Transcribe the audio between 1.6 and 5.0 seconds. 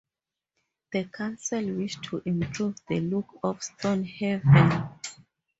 wish to "improve the look of Stonehaven".